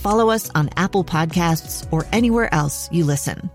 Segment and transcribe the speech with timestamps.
[0.00, 3.50] follow us on Apple Podcasts, or anywhere else you listen.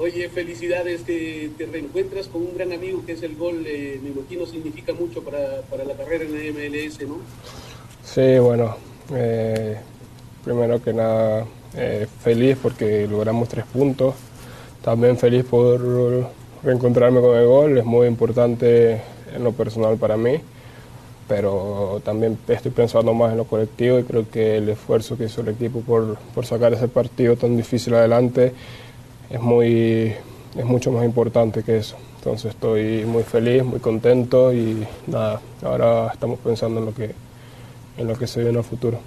[0.00, 4.10] Oye, felicidades, te, te, reencuentras con un gran amigo que es el gol, eh, me
[4.10, 7.18] imagino significa mucho para, para, la carrera en la MLS, ¿no?
[8.02, 8.76] Sí, bueno,
[9.14, 9.78] eh,
[10.44, 11.46] primero que nada,
[11.76, 14.16] eh, feliz porque logramos tres puntos,
[14.82, 16.28] también feliz por
[16.64, 19.00] reencontrarme con el gol, es muy importante
[19.32, 20.40] en lo personal para mí,
[21.26, 25.40] pero también estoy pensando más en lo colectivo y creo que el esfuerzo que hizo
[25.40, 28.52] el equipo por, por sacar ese partido tan difícil adelante
[29.30, 30.12] es, muy,
[30.56, 31.96] es mucho más importante que eso.
[32.18, 37.10] Entonces estoy muy feliz, muy contento y nada, ahora estamos pensando en lo que,
[37.98, 38.98] en lo que se viene futuro.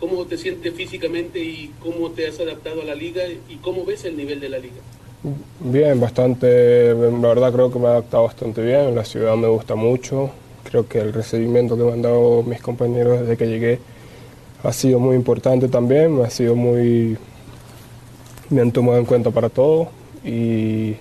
[0.00, 4.04] ¿Cómo te sientes físicamente y cómo te has adaptado a la liga y cómo ves
[4.04, 4.76] el nivel de la liga?
[5.58, 9.74] Bien, bastante, la verdad creo que me he adaptado bastante bien, la ciudad me gusta
[9.74, 10.30] mucho,
[10.62, 13.80] creo que el recibimiento que me han dado mis compañeros desde que llegué
[14.62, 17.18] ha sido muy importante también, ha sido muy,
[18.50, 19.88] me han tomado en cuenta para todo
[20.24, 20.94] y,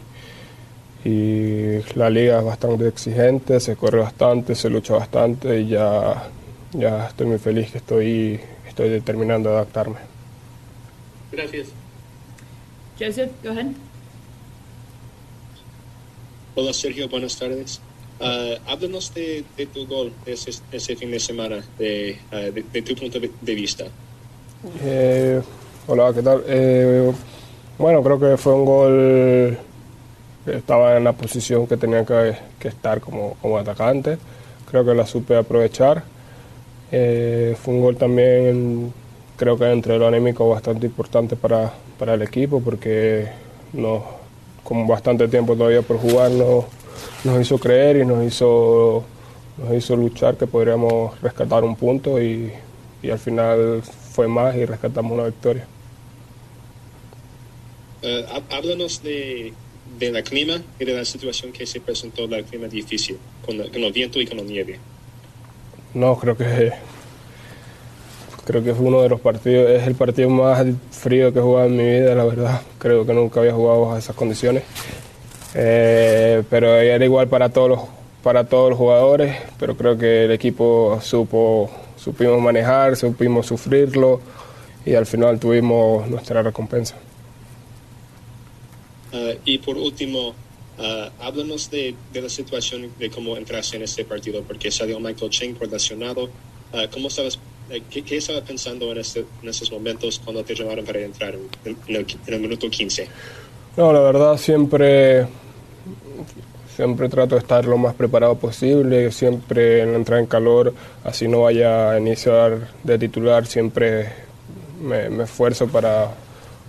[1.04, 6.30] y la liga es bastante exigente, se corre bastante, se lucha bastante y ya,
[6.74, 9.98] ya estoy muy feliz que estoy, estoy determinando adaptarme.
[11.32, 11.68] Gracias.
[12.98, 13.68] Joseph, go ahead.
[16.58, 17.82] Hola Sergio, buenas tardes.
[18.18, 22.96] Uh, háblanos de, de, tu gol ese, ese, fin de semana, de, de, de tu
[22.96, 23.84] punto de vista.
[24.82, 25.42] Eh,
[25.86, 26.44] hola, ¿qué tal?
[26.48, 27.12] Eh,
[27.78, 29.58] bueno, creo que fue un gol
[30.46, 34.18] que estaba en la posición que tenía que, que estar como, como, atacante.
[34.72, 36.06] Creo que la supe aprovechar.
[36.90, 38.94] Eh, fue un gol también,
[39.36, 43.28] creo que entre lo anémico bastante importante para, para el equipo porque
[43.74, 44.04] nos
[44.66, 46.66] con bastante tiempo todavía por jugar, nos,
[47.24, 49.06] nos hizo creer y nos hizo,
[49.58, 52.52] nos hizo luchar que podríamos rescatar un punto y,
[53.04, 55.68] y al final fue más y rescatamos una victoria.
[58.02, 59.54] Uh, háblanos de,
[60.00, 63.84] de, la clima y de la situación que se presentó, la clima difícil, con, con
[63.84, 64.80] el viento y con la nieve.
[65.94, 66.74] No, creo que
[68.46, 71.68] creo que fue uno de los partidos, es el partido más frío que he jugado
[71.68, 72.62] en mi vida, la verdad.
[72.78, 74.64] Creo que nunca había jugado a esas condiciones.
[75.56, 77.80] Eh, pero era igual para todos los
[78.22, 84.20] para todos los jugadores, pero creo que el equipo supo supimos manejar, supimos sufrirlo
[84.84, 86.96] y al final tuvimos nuestra recompensa.
[89.14, 94.04] Uh, y por último, uh, háblanos de, de, la situación de cómo entraste en este
[94.04, 96.24] partido, porque salió Michael Cheng por lesionado.
[96.74, 97.38] Uh, ¿Cómo sabes
[97.90, 101.76] ¿Qué, ¿Qué, estabas pensando en, este, en, esos momentos cuando te llamaron para entrar en,
[101.88, 103.08] en, el, en, el, minuto 15?
[103.78, 105.26] No, la verdad siempre,
[106.76, 110.74] siempre trato de estar lo más preparado posible, siempre en entrar en calor,
[111.04, 114.10] así no vaya a iniciar de titular, siempre
[114.80, 116.12] me, me esfuerzo para,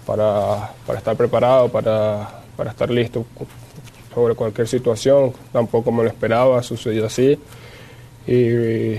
[0.07, 3.27] para, para, estar preparado, para, para estar listo
[4.15, 5.35] sobre cualquier situación.
[5.53, 7.39] Tampoco me lo esperaba, sucedió así.
[8.27, 8.97] Y,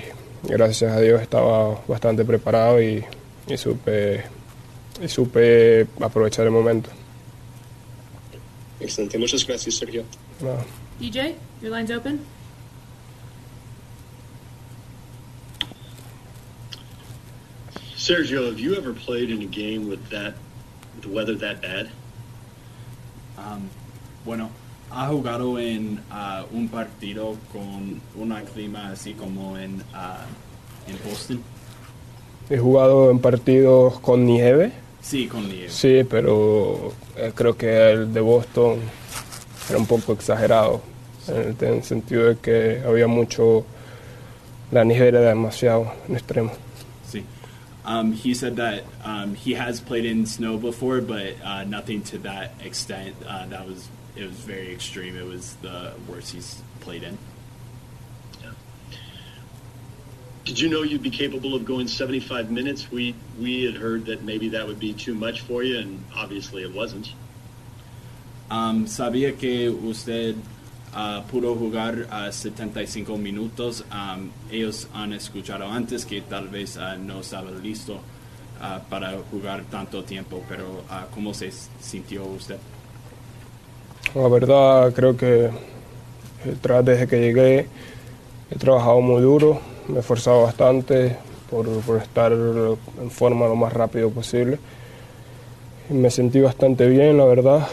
[0.47, 3.03] gracias a Dios estaba bastante preparado y,
[3.47, 4.23] y, supe,
[5.01, 6.89] y supe aprovechar el momento.
[8.79, 10.03] Excelente, muchas gracias Sergio.
[10.41, 10.57] No.
[10.99, 12.19] DJ, your line's open.
[17.95, 20.35] Sergio, have you ever played in a game with that,
[20.95, 21.89] with the weather that bad?
[23.37, 23.69] Um,
[24.23, 24.49] bueno,
[24.91, 31.41] ha jugado en uh, un partido con un clima así como en, uh, en Boston?
[32.49, 34.71] He jugado en partidos con nieve.
[35.01, 35.69] Sí, con nieve.
[35.69, 38.79] Sí, pero eh, creo que el de Boston
[39.69, 40.81] era un poco exagerado,
[41.25, 41.31] sí.
[41.31, 43.65] en, el, en, el, sentido de que había mucho,
[44.71, 46.51] la nieve era demasiado en extremo.
[47.09, 47.23] Sí.
[47.85, 52.17] Um, he said that um, he has played in snow before, but uh, nothing to
[52.19, 53.15] that extent.
[53.25, 53.87] Uh, that was
[54.17, 55.15] it was very extreme.
[55.15, 57.17] It was the worst he's played in.
[60.47, 62.89] Did you know you'd be capable of going 75 minutes?
[62.89, 66.63] We we had heard that maybe that would be too much for you, and obviously
[66.63, 67.11] it wasn't.
[68.49, 70.37] Um, sabía que usted
[70.93, 73.83] uh, pudo jugar uh, 75 minutos.
[73.91, 77.99] Um, ellos han escuchado antes que tal vez uh, no estaba listo
[78.61, 82.57] uh, para jugar tanto tiempo, pero uh, ¿cómo se sintió usted?
[84.15, 87.67] La verdad, creo que eh, desde que llegué
[88.49, 91.17] he trabajado muy duro, me he esforzado bastante
[91.49, 94.59] por, por estar en forma lo más rápido posible.
[95.89, 97.67] Me sentí bastante bien, la verdad.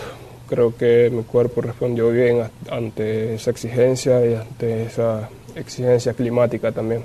[0.49, 7.03] Creo que mi cuerpo respondió bien ante esa exigencia y ante esa exigencia climática también.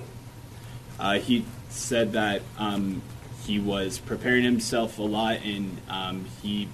[0.99, 3.01] Uh, he said that um,
[3.47, 6.67] he was preparing himself a lot and um, he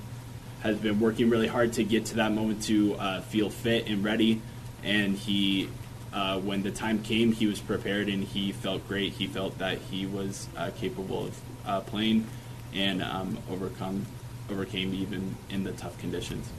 [0.66, 4.04] has been working really hard to get to that moment to uh, feel fit and
[4.04, 4.42] ready.
[4.84, 5.70] And he,
[6.12, 9.14] uh, when the time came, he was prepared and he felt great.
[9.14, 12.26] He felt that he was uh, capable of uh, playing
[12.74, 14.08] and um, overcome,
[14.50, 16.50] overcame even in the tough conditions.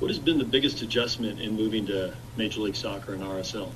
[0.00, 3.70] What has been the biggest adjustment in moving to Major League Soccer and RSL?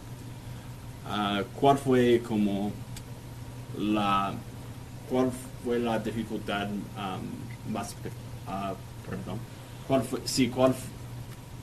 [1.07, 2.73] Ah, ¿Cuál fue como
[3.79, 4.35] la
[5.09, 5.33] cuál
[5.65, 7.31] fue la dificultad um,
[7.73, 8.11] más pe-
[8.51, 8.75] ah,
[9.09, 9.39] perdón
[9.87, 10.75] cuál fue sí cuál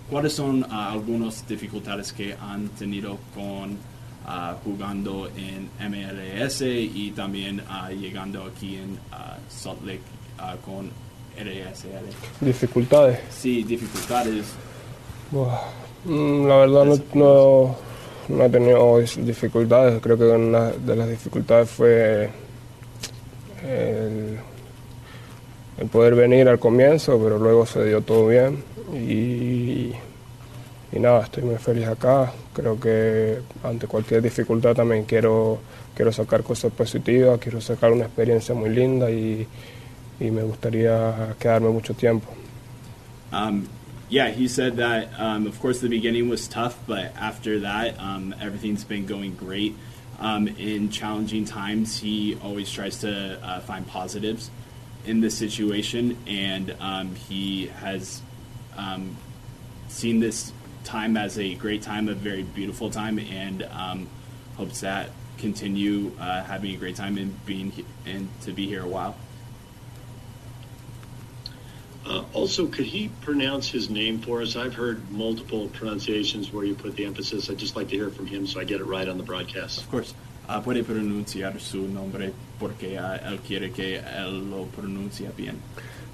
[0.09, 3.77] cuáles son ah, algunas dificultades que han tenido con
[4.25, 7.61] ah, jugando en MLS y también
[7.99, 8.97] llegando aquí en
[9.49, 10.01] Salt Lake
[10.65, 10.89] con
[11.37, 13.19] RSL Dificultades.
[13.29, 14.45] sí dificultades
[16.05, 17.75] mm, La verdad no, no,
[18.29, 20.01] no he tenido dificultades.
[20.01, 22.29] Creo que una de las dificultades fue
[23.63, 24.39] el
[25.85, 28.63] poder venir al comienzo, pero luego se dio todo bien.
[28.94, 29.91] Y,
[30.91, 32.31] y nada, estoy muy feliz acá.
[32.53, 35.59] Creo que ante cualquier dificultad también quiero,
[35.94, 39.47] quiero sacar cosas positivas, quiero sacar una experiencia muy linda y,
[40.19, 42.27] y me gustaría quedarme mucho tiempo.
[43.31, 43.69] Um,
[44.09, 48.33] yeah, he said that, um, of course, the beginning was tough, but after that, um,
[48.41, 49.75] everything's been going great.
[50.19, 54.50] Um, in challenging times, he always tries to uh, find positives
[55.07, 58.21] in this situation, and um, he has
[58.75, 59.15] um,
[59.88, 60.51] seen this
[60.83, 64.07] time as a great time, a very beautiful time, and um,
[64.56, 68.83] hopes that continue uh, having a great time and being he- and to be here
[68.83, 69.15] a while.
[72.06, 74.56] Uh, also, could he pronounce his name for us?
[74.56, 77.50] I've heard multiple pronunciations where you put the emphasis.
[77.50, 79.81] I'd just like to hear from him so I get it right on the broadcast.
[79.81, 80.13] Of course.
[80.47, 85.57] Ah, puede pronunciar su nombre porque ah, él quiere que él lo pronuncie bien.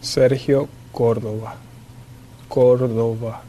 [0.02, 1.56] Sergio Córdoba.
[2.48, 3.44] Córdoba.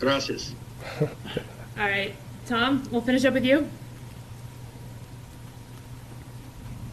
[0.00, 0.54] Gracias.
[1.00, 2.14] All right,
[2.46, 3.66] Tom, we'll finish up with you.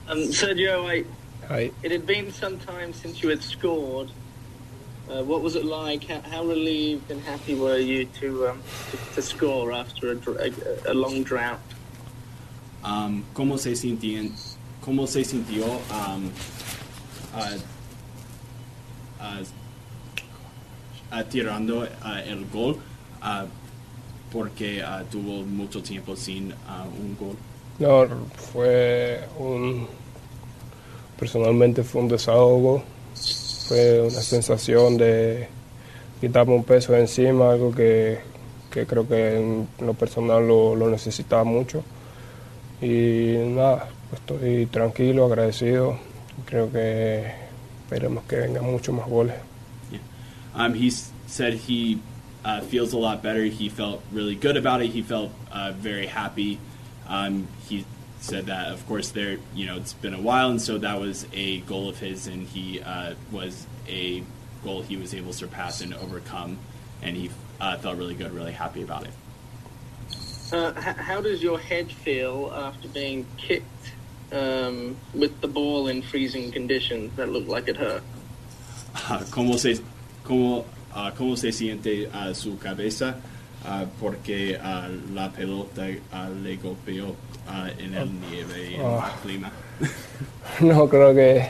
[0.07, 1.06] Um, Sergio, I,
[1.48, 1.72] Hi.
[1.83, 4.12] it had been some time since you had scored.
[5.12, 6.06] Uh, what was it like?
[6.06, 10.92] How, how relieved and happy were you to um, to, to score after a, a,
[10.92, 11.60] a long drought?
[12.84, 14.31] Um, ¿Cómo se sintió,
[14.81, 16.31] cómo se sintió um,
[17.36, 17.58] ah,
[21.12, 21.88] ah, tirando
[22.26, 22.80] el gol?
[24.31, 24.81] porque
[25.12, 26.54] tuvo mucho tiempo sin
[26.97, 27.35] un gol.
[27.80, 28.07] No,
[28.54, 29.88] fue un.
[31.19, 32.83] Personalmente fue un desahogo.
[33.71, 35.47] Fue una sensación de
[36.19, 38.19] quitarme un peso de encima, algo que,
[38.69, 41.81] que creo que en lo personal lo, lo necesitaba mucho.
[42.81, 45.97] Y nada, estoy tranquilo, agradecido.
[46.45, 47.31] Creo que
[47.85, 49.37] esperemos que vengan muchos más goles.
[50.54, 50.92] Um, he
[51.28, 51.97] said he
[52.44, 53.45] uh, feels a lot better.
[53.45, 54.92] He felt really good about it.
[54.92, 56.59] He felt uh, very happy.
[57.07, 57.85] Um, he
[58.21, 61.28] said that, of course, there you know it's been a while, and so that was
[61.33, 64.23] a goal of his, and he uh, was a
[64.63, 66.57] goal he was able to surpass and overcome,
[67.01, 69.13] and he uh, felt really good, really happy about it.
[70.54, 73.94] Uh, h- how does your head feel after being kicked
[74.31, 78.04] um, with the ball in freezing conditions that looked like it hurt?
[79.31, 79.81] ¿Cómo se
[80.23, 83.19] cómo ah, cómo se siente ah, su cabeza?
[83.63, 87.15] Ah, porque ah, la pelota ah, le golpeó
[87.77, 89.51] en el nieve y en el clima.
[90.59, 91.47] No, creo que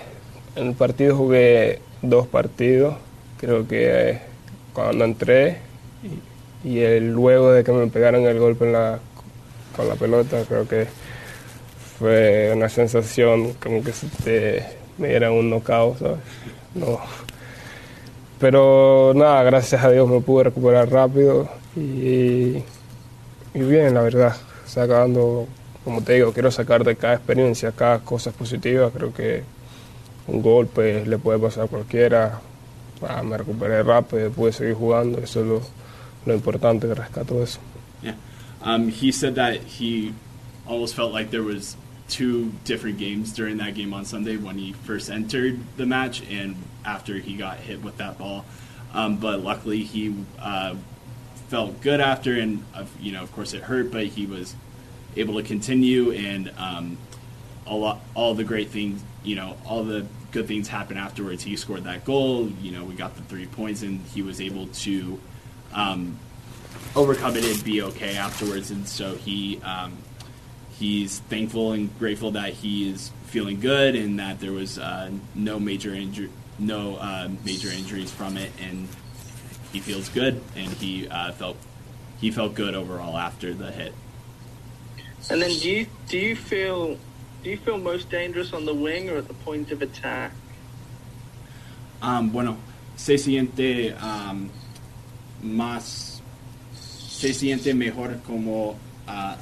[0.56, 2.96] en el partido jugué dos partidos.
[3.40, 4.22] Creo que eh,
[4.74, 5.58] cuando entré
[6.64, 9.00] y, el, luego de que me pegaron el golpe en la,
[9.76, 10.88] con la pelota, creo que
[11.98, 14.66] fue una sensación como que si te
[14.98, 16.18] me dieran un knockout, ¿sabes?
[16.76, 17.00] No.
[18.40, 22.64] Pero nada, gracias a Dios me pude recuperar rápido y,
[23.54, 24.36] y bien, la verdad.
[24.66, 25.48] Sacando,
[25.84, 28.90] como te digo, quiero sacar de cada experiencia, cada cosa positiva.
[28.92, 29.44] Creo que
[30.28, 32.40] un golpe le puede pasar a cualquiera.
[33.08, 35.20] Ah, me recuperé rápido, pude seguir jugando.
[35.20, 35.62] Eso es lo,
[36.26, 37.60] lo importante que rescato eso.
[38.02, 38.16] Yeah.
[38.64, 40.14] Um, he said that he
[40.68, 41.76] almost felt like there was
[42.08, 46.56] two different games during that game on Sunday when he first entered the match and
[46.86, 48.46] after he got hit with that ball.
[48.94, 50.76] Um, but luckily, he uh,
[51.52, 54.56] felt good after, and uh, you know, of course, it hurt, but he was
[55.18, 56.98] able to continue, and um,
[57.68, 61.44] a lot, all the great things, you know, all the good things happened afterwards.
[61.44, 62.48] He scored that goal.
[62.62, 65.20] You know, we got the three points, and he was able to
[65.74, 66.18] um,
[66.96, 68.72] overcome it and be okay afterwards.
[68.72, 69.98] And so he um,
[70.80, 75.60] he's thankful and grateful that he is feeling good and that there was uh, no
[75.60, 78.88] major injury, no uh, major injuries from it, and
[79.72, 81.58] he feels good and he uh, felt
[82.20, 83.94] he felt good overall after the hit.
[85.30, 86.98] And then, do you do you feel
[87.44, 90.32] do you feel most dangerous on the wing or at the point of attack?
[92.02, 92.58] Um, bueno,
[92.96, 94.50] se siente um,
[95.44, 96.22] más,
[96.74, 98.76] se siente mejor como
[99.08, 99.36] uh,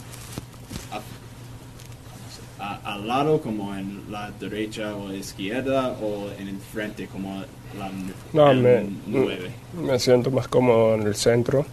[2.60, 7.44] a, al lado como en la derecha o izquierda o en el frente como
[7.78, 7.90] la
[8.34, 9.52] No, me, nueve.
[9.74, 11.66] me siento más cómodo en el centro,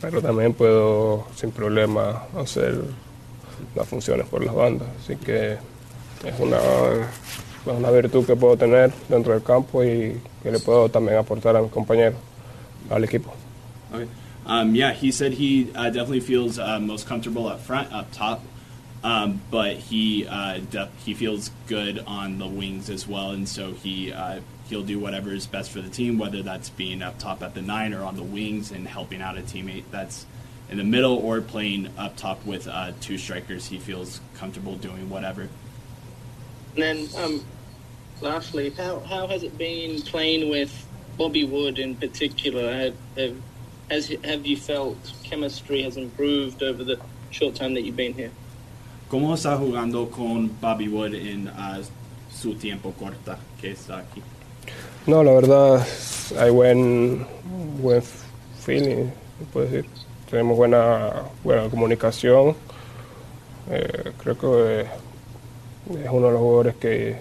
[0.00, 2.80] pero también puedo sin problema hacer
[3.74, 4.88] las funciones por las bandas.
[5.02, 10.50] Así que es una, es una virtud que puedo tener dentro del campo y que
[10.50, 12.18] le puedo también aportar a mis compañeros,
[12.90, 13.32] al equipo.
[13.92, 14.06] Okay.
[14.46, 18.40] Um, yeah, he said he uh, definitely feels uh, most comfortable up front, up top,
[19.02, 23.72] um, but he uh, de- he feels good on the wings as well, and so
[23.72, 27.42] he uh, he'll do whatever is best for the team, whether that's being up top
[27.42, 30.26] at the nine or on the wings and helping out a teammate that's
[30.70, 33.66] in the middle or playing up top with uh, two strikers.
[33.66, 35.48] He feels comfortable doing whatever.
[36.74, 37.44] And then, um,
[38.20, 42.72] lastly, how how has it been playing with Bobby Wood in particular?
[42.72, 43.36] Have, have,
[43.90, 48.30] has have you felt chemistry has improved over the short time that you've been here?
[49.10, 51.82] ¿Cómo está jugando con Bobby Wood en uh,
[52.32, 54.22] su tiempo corta que está aquí?
[55.04, 55.84] No, la verdad
[56.38, 57.26] hay buen,
[57.82, 58.00] buen
[58.60, 59.90] feeling, se puede decir.
[60.30, 61.10] Tenemos buena,
[61.42, 62.54] buena comunicación.
[63.68, 67.16] Eh, creo que es uno de los jugadores que,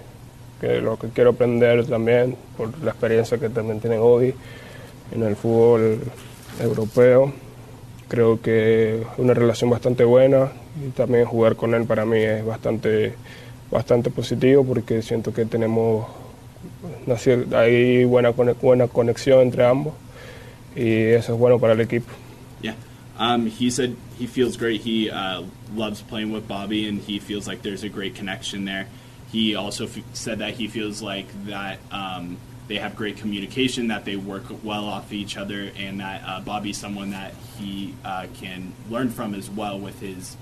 [0.61, 4.31] que lo que quiero aprender también por la experiencia que también tiene Odi
[5.11, 6.01] en el fútbol
[6.59, 7.33] europeo.
[8.07, 12.45] Creo que es una relación bastante buena y también jugar con él para mí es
[12.45, 13.13] bastante,
[13.69, 16.07] bastante positivo porque siento que tenemos
[17.55, 19.93] hay buena, buena conexión entre ambos
[20.75, 22.11] y eso es bueno para el equipo.
[22.61, 22.75] Yeah.
[23.17, 24.81] Um, he said he feels great.
[24.81, 25.43] He uh,
[25.75, 28.87] loves playing with Bobby, and he feels like there's a great connection there.
[29.31, 34.15] He also said that he feels like that um, they have great communication, that they
[34.15, 39.09] work well off each other, and that uh, Bobby's someone that he uh, can learn
[39.09, 40.37] from as well with his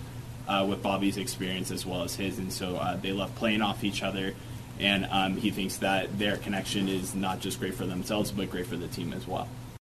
[0.48, 3.84] uh, with Bobby's experience as well as his, and so uh, they love playing off
[3.84, 4.34] each other.
[4.80, 8.68] And um, he thinks that their connection is not just great for themselves, but great
[8.68, 9.48] for the team as well.